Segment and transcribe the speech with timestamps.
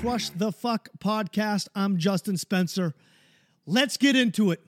[0.00, 1.66] Crush the Fuck podcast.
[1.74, 2.94] I'm Justin Spencer.
[3.66, 4.60] Let's get into it.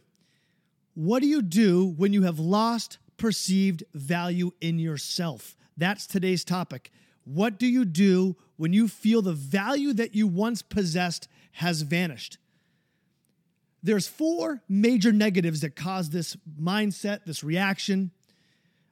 [0.95, 5.56] What do you do when you have lost perceived value in yourself?
[5.77, 6.90] That's today's topic.
[7.22, 12.38] What do you do when you feel the value that you once possessed has vanished?
[13.84, 18.10] There's four major negatives that cause this mindset, this reaction.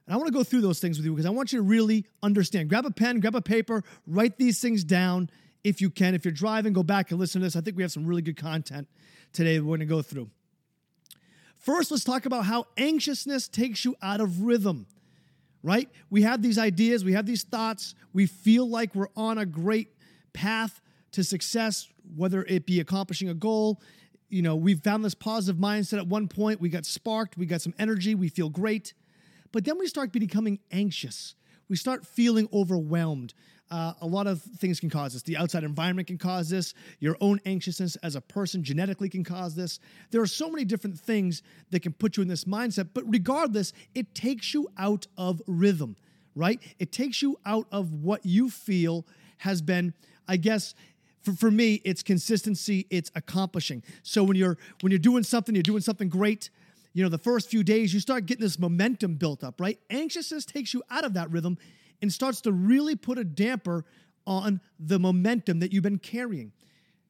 [0.07, 1.63] And I want to go through those things with you because I want you to
[1.63, 2.69] really understand.
[2.69, 5.29] Grab a pen, grab a paper, write these things down
[5.63, 6.15] if you can.
[6.15, 7.55] If you're driving, go back and listen to this.
[7.55, 8.87] I think we have some really good content
[9.33, 10.29] today we're going to go through.
[11.57, 14.87] First, let's talk about how anxiousness takes you out of rhythm,
[15.61, 15.89] right?
[16.09, 19.89] We have these ideas, we have these thoughts, we feel like we're on a great
[20.31, 20.79] path
[21.11, 23.81] to success, whether it be accomplishing a goal.
[24.29, 27.61] You know, we've found this positive mindset at one point, we got sparked, we got
[27.61, 28.93] some energy, we feel great.
[29.51, 31.35] But then we start becoming anxious.
[31.67, 33.33] We start feeling overwhelmed.
[33.71, 35.21] Uh, a lot of things can cause this.
[35.21, 36.73] The outside environment can cause this.
[36.99, 39.79] Your own anxiousness as a person genetically can cause this.
[40.09, 42.89] There are so many different things that can put you in this mindset.
[42.93, 45.95] But regardless, it takes you out of rhythm,
[46.33, 46.59] right?
[46.79, 49.05] It takes you out of what you feel
[49.39, 49.93] has been,
[50.27, 50.73] I guess,
[51.21, 53.83] for, for me, it's consistency, it's accomplishing.
[54.03, 56.49] So when you're when you're doing something, you're doing something great,
[56.93, 59.79] you know, the first few days, you start getting this momentum built up, right?
[59.89, 61.57] Anxiousness takes you out of that rhythm
[62.01, 63.85] and starts to really put a damper
[64.25, 66.51] on the momentum that you've been carrying.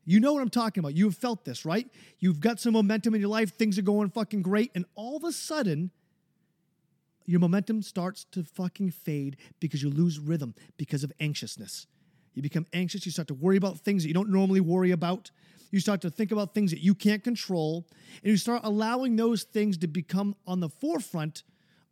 [0.05, 0.95] You know what I'm talking about.
[0.95, 1.87] You've felt this, right?
[2.19, 5.23] You've got some momentum in your life, things are going fucking great, and all of
[5.23, 5.91] a sudden,
[7.25, 11.85] your momentum starts to fucking fade because you lose rhythm because of anxiousness.
[12.33, 15.29] You become anxious, you start to worry about things that you don't normally worry about.
[15.71, 17.85] You start to think about things that you can't control,
[18.23, 21.43] and you start allowing those things to become on the forefront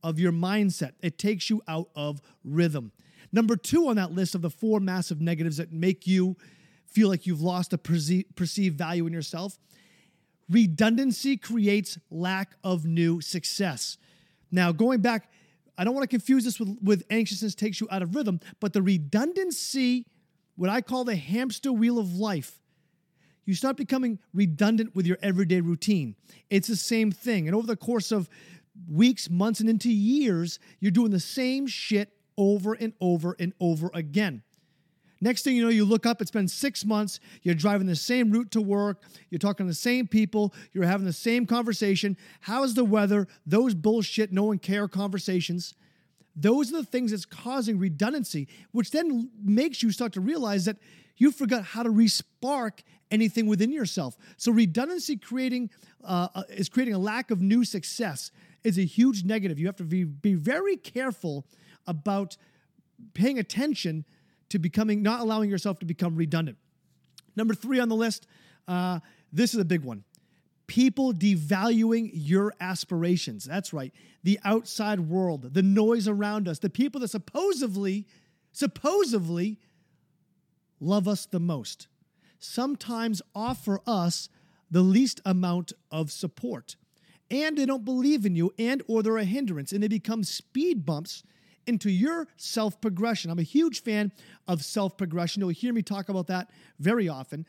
[0.04, 0.94] of your mindset.
[1.02, 2.92] It takes you out of rhythm.
[3.32, 6.38] Number two on that list of the four massive negatives that make you
[6.86, 9.60] feel like you've lost a perceived value in yourself
[10.50, 13.98] redundancy creates lack of new success.
[14.52, 15.30] Now, going back,
[15.78, 18.74] I don't want to confuse this with, with anxiousness takes you out of rhythm, but
[18.74, 20.06] the redundancy,
[20.56, 22.62] what I call the hamster wheel of life,
[23.46, 26.16] you start becoming redundant with your everyday routine.
[26.50, 27.48] It's the same thing.
[27.48, 28.30] And over the course of
[28.90, 33.90] weeks, months, and into years, you're doing the same shit over and over and over
[33.94, 34.44] again.
[35.20, 38.30] Next thing you know, you look up, it's been six months, you're driving the same
[38.30, 42.18] route to work, you're talking to the same people, you're having the same conversation.
[42.42, 43.28] How's the weather?
[43.46, 45.74] Those bullshit, no one care conversations.
[46.36, 50.78] Those are the things that's causing redundancy, which then makes you start to realize that
[51.16, 54.16] you forgot how to respark anything within yourself.
[54.38, 55.72] So redundancy creating
[56.04, 58.30] uh, uh is creating a lack of new success
[58.68, 59.58] is a huge negative.
[59.58, 61.46] You have to be, be very careful
[61.88, 62.36] about
[63.14, 64.04] paying attention
[64.50, 66.58] to becoming, not allowing yourself to become redundant.
[67.38, 68.28] Number three on the list,
[68.68, 69.00] uh,
[69.32, 70.04] this is a big one.
[70.68, 73.46] People devaluing your aspirations.
[73.46, 73.94] That's right.
[74.24, 78.06] The outside world, the noise around us, the people that supposedly,
[78.52, 79.60] supposedly
[80.82, 81.88] love us the most,
[82.38, 84.28] sometimes offer us
[84.70, 86.76] the least amount of support
[87.30, 90.86] and they don't believe in you and or they're a hindrance and they become speed
[90.86, 91.24] bumps
[91.66, 93.30] into your self progression.
[93.30, 94.12] I'm a huge fan
[94.48, 95.42] of self progression.
[95.42, 96.50] You'll hear me talk about that
[96.80, 97.46] very often.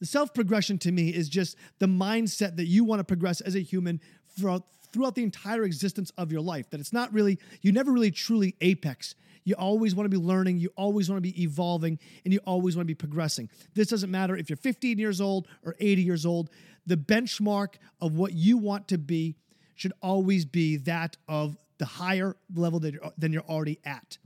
[0.00, 3.54] The self progression to me is just the mindset that you want to progress as
[3.54, 4.00] a human
[4.36, 6.70] throughout, throughout the entire existence of your life.
[6.70, 9.14] That it's not really, you never really truly apex.
[9.44, 12.76] You always want to be learning, you always want to be evolving, and you always
[12.76, 13.50] want to be progressing.
[13.74, 16.50] This doesn't matter if you're 15 years old or 80 years old.
[16.86, 19.36] The benchmark of what you want to be
[19.74, 24.18] should always be that of the higher level that you're, than you're already at.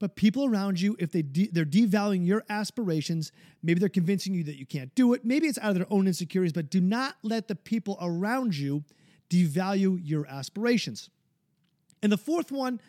[0.00, 4.44] But people around you, if they de- they're devaluing your aspirations, maybe they're convincing you
[4.44, 5.24] that you can't do it.
[5.24, 8.84] Maybe it's out of their own insecurities, but do not let the people around you
[9.30, 11.10] devalue your aspirations.
[12.02, 12.80] And the fourth one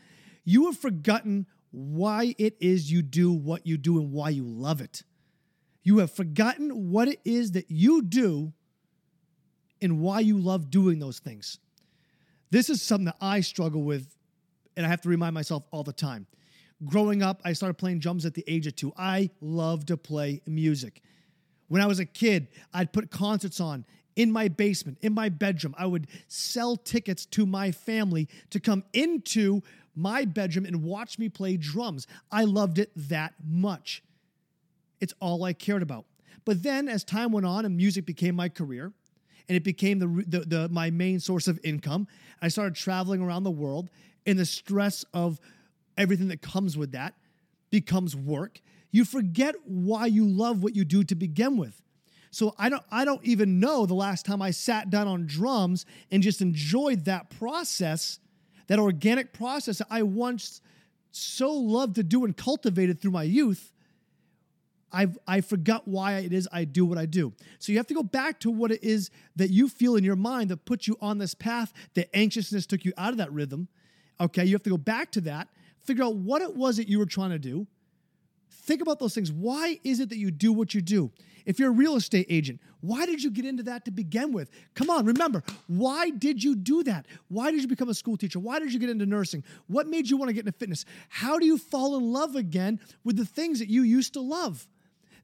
[0.45, 4.81] you have forgotten why it is you do what you do and why you love
[4.81, 5.03] it.
[5.83, 8.53] You have forgotten what it is that you do
[9.81, 11.59] and why you love doing those things.
[12.51, 14.15] This is something that I struggle with,
[14.75, 16.25] and I have to remind myself all the time.
[16.85, 18.93] Growing up, I started playing drums at the age of two.
[18.97, 21.01] I love to play music.
[21.67, 23.85] When I was a kid, I'd put concerts on
[24.19, 25.73] in my basement, in my bedroom.
[25.77, 29.61] I would sell tickets to my family to come into
[29.95, 32.05] my bedroom and watch me play drums.
[32.29, 34.03] I loved it that much.
[34.99, 36.03] It's all I cared about.
[36.43, 38.91] But then, as time went on and music became my career,
[39.47, 42.05] and it became the, the, the, my main source of income,
[42.41, 43.89] I started traveling around the world,
[44.25, 45.39] and the stress of
[45.97, 47.13] everything that comes with that
[47.69, 48.59] becomes work.
[48.91, 51.81] you forget why you love what you do to begin with.
[52.31, 55.85] So I don't I don't even know the last time I sat down on drums
[56.11, 58.19] and just enjoyed that process,
[58.67, 60.61] that organic process that I once
[61.11, 63.73] so loved to do and cultivated through my youth.
[64.91, 67.33] I've I forgot why it is I do what I do.
[67.57, 70.15] So you have to go back to what it is that you feel in your
[70.15, 73.67] mind that puts you on this path, that anxiousness took you out of that rhythm.
[74.19, 75.47] Okay, you have to go back to that,
[75.83, 77.67] figure out what it was that you were trying to do.
[78.69, 79.31] Think about those things.
[79.31, 81.09] Why is it that you do what you do?
[81.47, 84.51] If you're a real estate agent, why did you get into that to begin with?
[84.75, 87.07] Come on, remember, why did you do that?
[87.29, 88.37] Why did you become a school teacher?
[88.37, 89.43] Why did you get into nursing?
[89.65, 90.85] What made you want to get into fitness?
[91.09, 94.67] How do you fall in love again with the things that you used to love?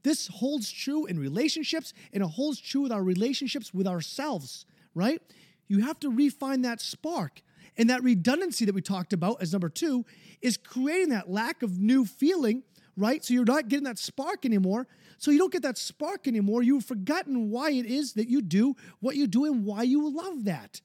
[0.02, 4.66] This holds true in relationships and it holds true with our relationships with ourselves,
[4.96, 5.22] right?
[5.68, 7.44] You have to refine that spark.
[7.78, 10.04] And that redundancy that we talked about as number two
[10.42, 12.64] is creating that lack of new feeling,
[12.98, 13.24] right?
[13.24, 14.88] So you're not getting that spark anymore.
[15.18, 16.64] So you don't get that spark anymore.
[16.64, 20.46] You've forgotten why it is that you do what you do and why you love
[20.46, 20.82] that,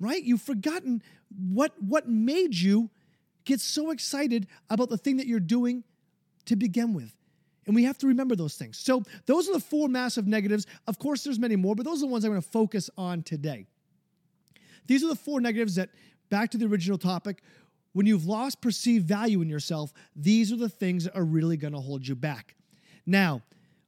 [0.00, 0.22] right?
[0.22, 1.02] You've forgotten
[1.52, 2.90] what, what made you
[3.44, 5.84] get so excited about the thing that you're doing
[6.46, 7.14] to begin with.
[7.66, 8.78] And we have to remember those things.
[8.78, 10.66] So those are the four massive negatives.
[10.86, 13.22] Of course, there's many more, but those are the ones I'm going to focus on
[13.22, 13.66] today.
[14.86, 15.90] These are the four negatives that,
[16.28, 17.42] back to the original topic,
[17.94, 21.72] when you've lost perceived value in yourself, these are the things that are really going
[21.72, 22.54] to hold you back.
[23.06, 23.42] Now,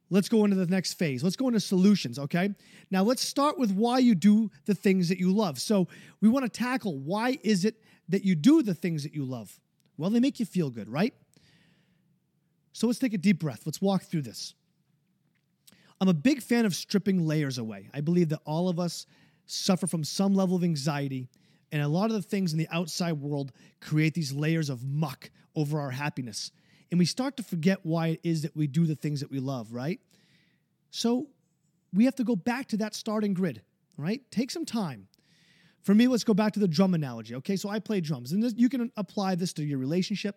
[0.09, 1.23] let's go into the next phase.
[1.23, 2.49] Let's go into solutions, okay?
[2.89, 5.59] Now, let's start with why you do the things that you love.
[5.59, 5.87] So,
[6.21, 7.75] we want to tackle why is it
[8.09, 9.59] that you do the things that you love?
[9.97, 11.13] Well, they make you feel good, right?
[12.77, 13.63] So let's take a deep breath.
[13.65, 14.53] Let's walk through this.
[15.99, 17.89] I'm a big fan of stripping layers away.
[17.91, 19.07] I believe that all of us
[19.47, 21.27] suffer from some level of anxiety,
[21.71, 25.29] and a lot of the things in the outside world create these layers of muck
[25.55, 26.51] over our happiness.
[26.91, 29.39] And we start to forget why it is that we do the things that we
[29.39, 29.99] love, right?
[30.91, 31.27] So
[31.93, 33.61] we have to go back to that starting grid,
[33.97, 34.21] right?
[34.31, 35.07] Take some time.
[35.81, 37.35] For me, let's go back to the drum analogy.
[37.35, 40.35] Okay, so I play drums, and this, you can apply this to your relationship,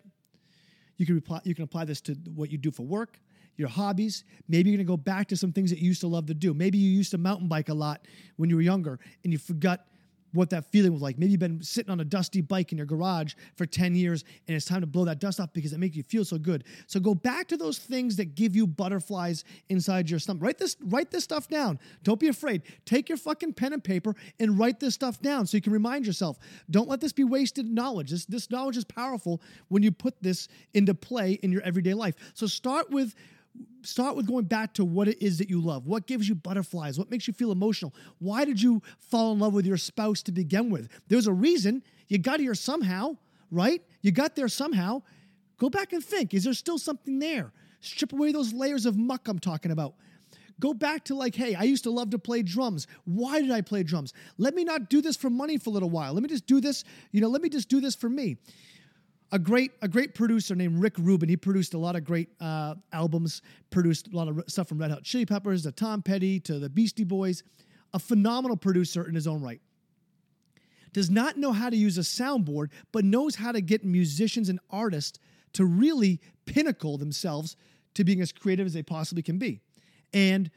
[0.97, 3.19] you can, apply, you can apply this to what you do for work,
[3.57, 4.23] your hobbies.
[4.47, 6.53] Maybe you're to go back to some things that you used to love to do.
[6.53, 8.05] Maybe you used to mountain bike a lot
[8.37, 9.85] when you were younger and you forgot
[10.33, 11.17] what that feeling was like.
[11.17, 14.55] Maybe you've been sitting on a dusty bike in your garage for 10 years and
[14.55, 16.63] it's time to blow that dust off because it makes you feel so good.
[16.87, 20.43] So go back to those things that give you butterflies inside your stomach.
[20.43, 21.79] Write this write this stuff down.
[22.03, 22.63] Don't be afraid.
[22.85, 26.05] Take your fucking pen and paper and write this stuff down so you can remind
[26.05, 26.37] yourself.
[26.69, 28.11] Don't let this be wasted knowledge.
[28.11, 32.15] This this knowledge is powerful when you put this into play in your everyday life.
[32.33, 33.15] So start with
[33.83, 35.87] start with going back to what it is that you love.
[35.87, 36.97] What gives you butterflies?
[36.97, 37.93] What makes you feel emotional?
[38.19, 40.89] Why did you fall in love with your spouse to begin with?
[41.07, 41.83] There's a reason.
[42.07, 43.17] You got here somehow,
[43.49, 43.81] right?
[44.01, 45.01] You got there somehow.
[45.57, 47.51] Go back and think is there still something there?
[47.81, 49.95] Strip away those layers of muck I'm talking about.
[50.59, 52.85] Go back to like, hey, I used to love to play drums.
[53.05, 54.13] Why did I play drums?
[54.37, 56.13] Let me not do this for money for a little while.
[56.13, 58.37] Let me just do this, you know, let me just do this for me
[59.31, 61.29] a great a great producer named Rick Rubin.
[61.29, 64.91] He produced a lot of great uh, albums, produced a lot of stuff from Red
[64.91, 67.43] Hot Chili Peppers to Tom Petty to the Beastie Boys.
[67.93, 69.61] A phenomenal producer in his own right.
[70.93, 74.59] Does not know how to use a soundboard, but knows how to get musicians and
[74.69, 75.19] artists
[75.53, 77.55] to really pinnacle themselves
[77.93, 79.61] to being as creative as they possibly can be.
[80.13, 80.49] And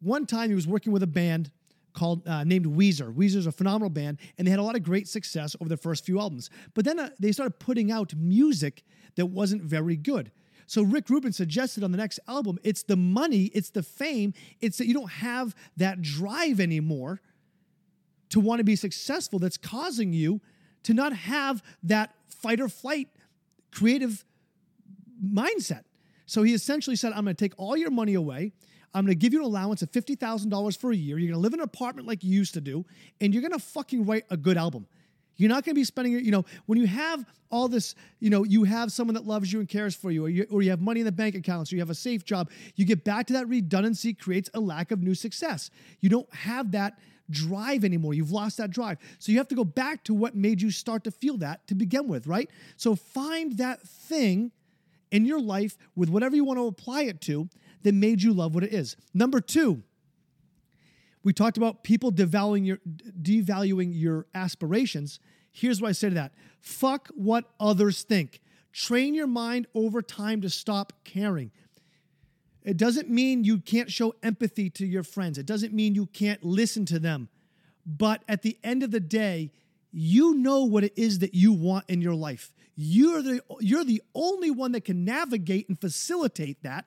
[0.00, 1.50] one time he was working with a band
[1.96, 3.12] called uh, named Weezer.
[3.12, 6.04] Weezer's a phenomenal band, and they had a lot of great success over the first
[6.04, 6.50] few albums.
[6.74, 8.84] But then uh, they started putting out music
[9.16, 10.30] that wasn't very good.
[10.66, 14.78] So Rick Rubin suggested on the next album, it's the money, it's the fame, it's
[14.78, 17.20] that you don't have that drive anymore
[18.30, 20.40] to want to be successful that's causing you
[20.82, 23.08] to not have that fight or flight
[23.72, 24.24] creative
[25.24, 25.84] mindset.
[26.26, 28.52] So he essentially said, I'm going to take all your money away.
[28.96, 31.18] I'm going to give you an allowance of $50,000 for a year.
[31.18, 32.86] You're going to live in an apartment like you used to do,
[33.20, 34.86] and you're going to fucking write a good album.
[35.36, 38.30] You're not going to be spending, it, you know, when you have all this, you
[38.30, 40.70] know, you have someone that loves you and cares for you, or you, or you
[40.70, 42.50] have money in the bank account, so you have a safe job.
[42.74, 45.70] You get back to that redundancy creates a lack of new success.
[46.00, 46.98] You don't have that
[47.28, 48.14] drive anymore.
[48.14, 48.96] You've lost that drive.
[49.18, 51.74] So you have to go back to what made you start to feel that to
[51.74, 52.48] begin with, right?
[52.78, 54.52] So find that thing
[55.10, 57.50] in your life with whatever you want to apply it to
[57.86, 58.96] that made you love what it is.
[59.14, 59.84] Number two,
[61.22, 62.80] we talked about people devaluing your,
[63.22, 65.20] devaluing your aspirations.
[65.52, 68.40] Here's what I say to that fuck what others think.
[68.72, 71.52] Train your mind over time to stop caring.
[72.64, 76.42] It doesn't mean you can't show empathy to your friends, it doesn't mean you can't
[76.42, 77.28] listen to them.
[77.86, 79.52] But at the end of the day,
[79.92, 82.52] you know what it is that you want in your life.
[82.74, 86.86] You're the you're the only one that can navigate and facilitate that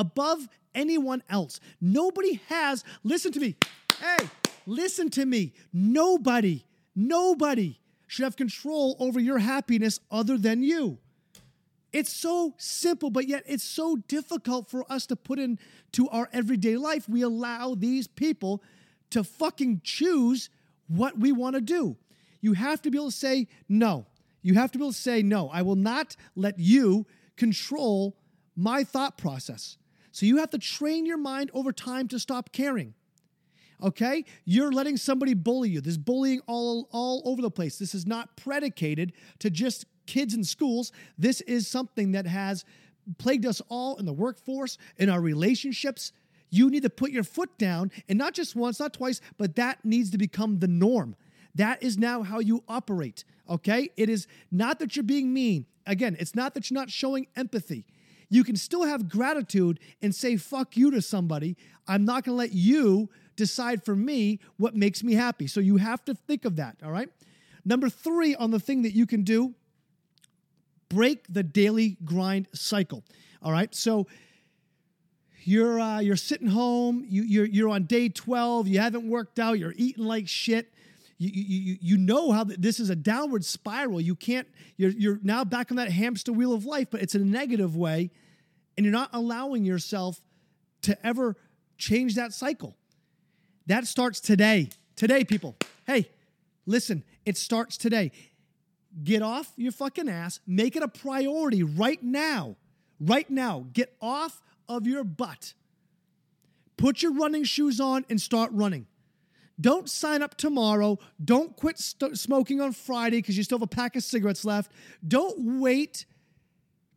[0.00, 1.60] above anyone else.
[1.80, 3.54] Nobody has, listen to me.
[4.00, 4.28] Hey,
[4.66, 5.52] listen to me.
[5.72, 6.64] Nobody,
[6.96, 10.98] nobody should have control over your happiness other than you.
[11.92, 16.76] It's so simple, but yet it's so difficult for us to put into our everyday
[16.76, 17.08] life.
[17.08, 18.62] We allow these people
[19.10, 20.48] to fucking choose
[20.86, 21.96] what we want to do.
[22.40, 24.06] You have to be able to say no.
[24.40, 25.50] You have to be able to say no.
[25.50, 28.16] I will not let you control
[28.56, 29.76] my thought process.
[30.12, 32.94] So you have to train your mind over time to stop caring.
[33.82, 34.24] Okay?
[34.44, 35.80] You're letting somebody bully you.
[35.80, 37.78] There's bullying all, all over the place.
[37.78, 40.92] This is not predicated to just kids in schools.
[41.16, 42.64] This is something that has
[43.18, 46.12] plagued us all in the workforce, in our relationships.
[46.50, 49.84] You need to put your foot down, and not just once, not twice, but that
[49.84, 51.16] needs to become the norm.
[51.54, 53.90] That is now how you operate, okay?
[53.96, 55.66] It is not that you're being mean.
[55.86, 57.86] Again, it's not that you're not showing empathy.
[58.30, 61.56] You can still have gratitude and say fuck you to somebody.
[61.86, 65.46] I'm not going to let you decide for me what makes me happy.
[65.46, 67.08] So you have to think of that, all right?
[67.64, 69.54] Number 3 on the thing that you can do
[70.88, 73.02] break the daily grind cycle.
[73.42, 73.74] All right?
[73.74, 74.06] So
[75.44, 79.58] you're uh, you're sitting home, you, you're you're on day 12, you haven't worked out,
[79.58, 80.72] you're eating like shit
[81.20, 84.00] you, you, you know how this is a downward spiral.
[84.00, 84.48] You can't,
[84.78, 87.76] you're, you're now back on that hamster wheel of life, but it's in a negative
[87.76, 88.10] way.
[88.76, 90.22] And you're not allowing yourself
[90.82, 91.36] to ever
[91.76, 92.74] change that cycle.
[93.66, 94.70] That starts today.
[94.96, 95.56] Today, people.
[95.86, 96.08] Hey,
[96.64, 98.12] listen, it starts today.
[99.04, 100.40] Get off your fucking ass.
[100.46, 102.56] Make it a priority right now.
[102.98, 103.66] Right now.
[103.74, 105.52] Get off of your butt.
[106.78, 108.86] Put your running shoes on and start running.
[109.60, 110.98] Don't sign up tomorrow.
[111.22, 114.72] Don't quit st- smoking on Friday because you still have a pack of cigarettes left.
[115.06, 116.06] Don't wait.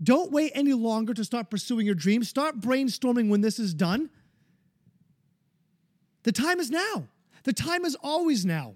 [0.02, 2.30] Don't wait any longer to start pursuing your dreams.
[2.30, 4.10] Start brainstorming when this is done.
[6.24, 7.08] The time is now.
[7.44, 8.76] The time is always now.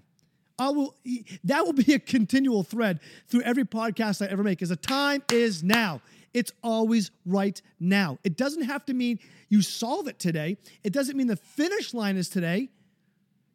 [0.58, 0.96] I will
[1.44, 5.22] that will be a continual thread through every podcast I ever make is the time
[5.32, 6.02] is now.
[6.34, 8.18] It's always right now.
[8.24, 9.18] It doesn't have to mean
[9.48, 10.58] you solve it today.
[10.84, 12.68] It doesn't mean the finish line is today.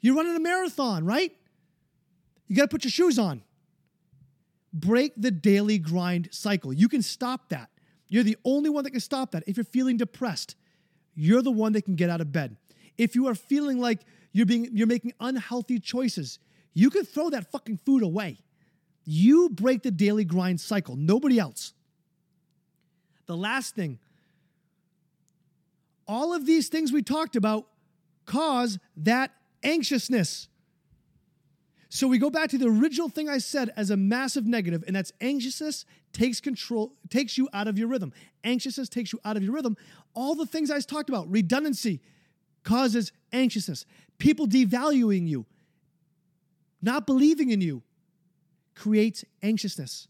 [0.04, 1.32] You're running a marathon, right?
[2.48, 3.42] You got to put your shoes on.
[4.74, 6.74] Break the daily grind cycle.
[6.74, 7.70] You can stop that.
[8.10, 9.44] You're the only one that can stop that.
[9.48, 10.58] If you're feeling depressed,
[11.16, 12.58] you're the one that can get out of bed.
[12.98, 14.02] If you are feeling like
[14.34, 16.38] you're being you're making unhealthy choices,
[16.74, 18.40] you can throw that fucking food away.
[19.06, 21.74] You break the daily grind cycle, nobody else.
[23.26, 24.00] The last thing,
[26.10, 27.68] all of these things we talked about
[28.26, 29.32] cause that
[29.64, 30.48] anxiousness.
[31.90, 34.96] So we go back to the original thing I said as a massive negative, and
[34.96, 38.12] that's anxiousness takes control, takes you out of your rhythm.
[38.44, 39.78] Anxiousness takes you out of your rhythm.
[40.16, 42.02] All the things I talked about, redundancy
[42.64, 43.86] causes anxiousness.
[44.18, 45.46] People devaluing you,
[46.82, 47.84] not believing in you,
[48.76, 50.08] creates anxiousness.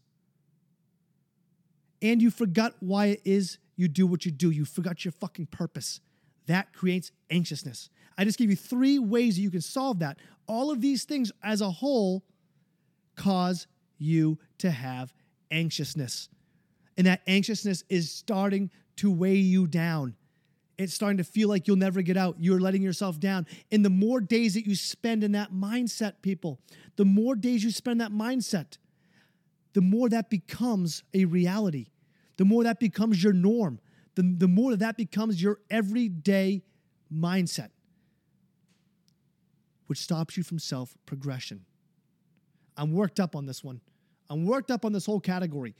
[2.00, 4.50] And you forgot why it is you do what you do.
[4.50, 6.00] You forgot your fucking purpose.
[6.46, 7.90] That creates anxiousness.
[8.16, 10.18] I just gave you three ways that you can solve that.
[10.46, 12.24] All of these things as a whole
[13.16, 13.66] cause
[13.98, 15.12] you to have
[15.50, 16.28] anxiousness.
[16.96, 20.14] And that anxiousness is starting to weigh you down.
[20.76, 22.36] It's starting to feel like you'll never get out.
[22.38, 23.46] You're letting yourself down.
[23.70, 26.60] And the more days that you spend in that mindset, people,
[26.96, 28.78] the more days you spend that mindset,
[29.72, 31.86] the more that becomes a reality,
[32.36, 33.80] the more that becomes your norm,
[34.16, 36.62] the, the more that, that becomes your everyday
[37.12, 37.70] mindset
[39.86, 41.64] which stops you from self progression.
[42.76, 43.80] I'm worked up on this one.
[44.30, 45.74] I'm worked up on this whole category.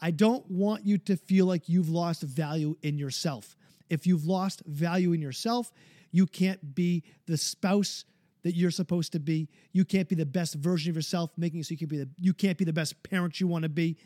[0.00, 3.56] I don't want you to feel like you've lost value in yourself.
[3.88, 5.70] If you've lost value in yourself,
[6.10, 8.04] you can't be the spouse
[8.42, 9.48] that you're supposed to be.
[9.72, 12.08] You can't be the best version of yourself, making it so you can be the
[12.18, 13.96] you can't be the best parent you want to be.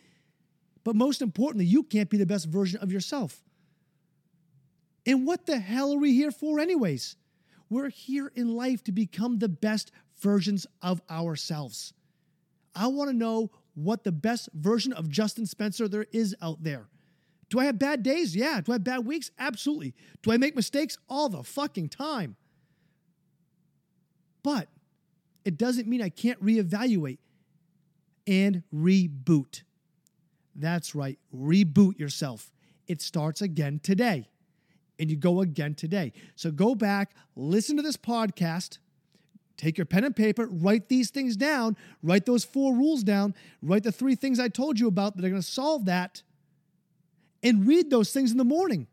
[0.85, 3.43] But most importantly, you can't be the best version of yourself.
[5.07, 7.17] And what the hell are we here for anyways?
[7.69, 11.93] We're here in life to become the best versions of ourselves.
[12.75, 16.89] I want to know what the best version of Justin Spencer there is out there.
[17.49, 18.35] Do I have bad days?
[18.35, 18.61] Yeah.
[18.61, 19.31] Do I have bad weeks?
[19.39, 19.95] Absolutely.
[20.23, 20.99] Do I make mistakes?
[21.09, 22.37] All the fucking time.
[24.43, 24.69] But
[25.45, 27.19] it doesn't mean I can't reevaluate
[28.27, 29.63] and reboot.
[30.55, 31.19] That's right.
[31.35, 32.53] Reboot yourself.
[32.87, 34.29] It starts again today
[34.99, 36.13] and you go again today.
[36.35, 38.79] So go back, listen to this podcast,
[39.57, 43.85] Take your pen and paper, write these things down, write those four rules down, write
[43.85, 46.23] the three things I told you about that are going to solve that,
[47.43, 48.87] and read those things in the morning.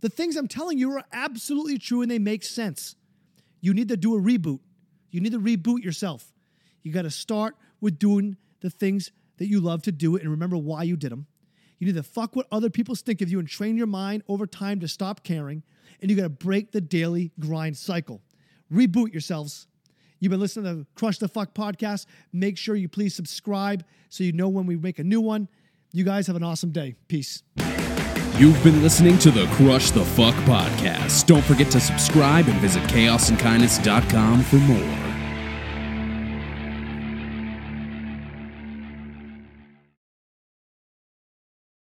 [0.00, 2.96] The things I'm telling you are absolutely true and they make sense.
[3.60, 4.60] You need to do a reboot.
[5.10, 6.32] You need to reboot yourself.
[6.82, 10.56] You got to start with doing the things that you love to do and remember
[10.56, 11.26] why you did them.
[11.78, 14.46] You need to fuck what other people think of you and train your mind over
[14.46, 15.62] time to stop caring.
[16.00, 18.20] And you got to break the daily grind cycle.
[18.72, 19.66] Reboot yourselves.
[20.20, 22.06] You've been listening to Crush the Fuck podcast.
[22.32, 25.48] Make sure you please subscribe so you know when we make a new one.
[25.92, 26.96] You guys have an awesome day.
[27.06, 27.42] Peace.
[28.36, 31.26] You've been listening to the Crush the Fuck podcast.
[31.26, 35.07] Don't forget to subscribe and visit chaosandkindness.com for more.